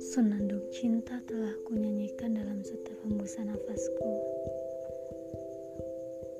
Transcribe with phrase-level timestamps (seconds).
[0.00, 4.10] Senandung cinta telah kunyanyikan dalam setiap hembusan nafasku.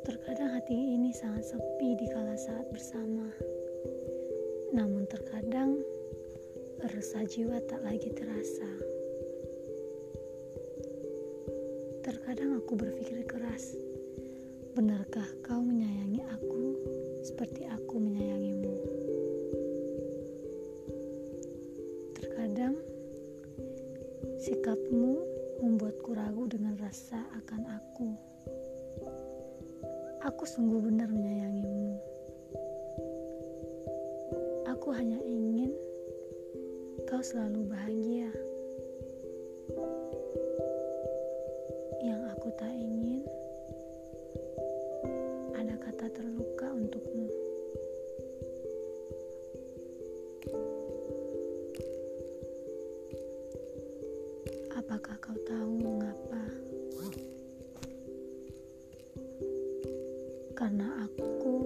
[0.09, 3.29] Terkadang hati ini sangat sepi di kala saat bersama.
[4.73, 5.77] Namun terkadang
[6.89, 8.71] resah jiwa tak lagi terasa.
[12.01, 13.77] Terkadang aku berpikir keras,
[14.77, 16.77] benarkah kau menyayangi aku
[17.25, 18.77] seperti aku menyayangimu?
[22.13, 22.77] Terkadang
[24.37, 25.17] Sikapmu
[25.65, 28.09] membuatku ragu dengan rasa akan aku.
[30.29, 31.97] Aku sungguh benar menyayangimu.
[34.77, 35.73] Aku hanya ingin
[37.09, 38.29] kau selalu bahagia.
[54.77, 56.43] Apakah kau tahu mengapa?
[60.53, 61.65] Karena aku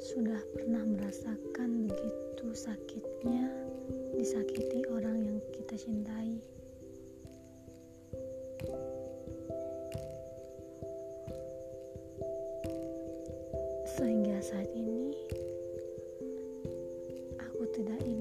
[0.00, 3.52] sudah pernah merasakan begitu sakitnya
[4.16, 6.40] disakiti orang yang kita cintai.
[13.84, 15.12] Sehingga saat ini
[17.36, 18.13] aku tidak ingin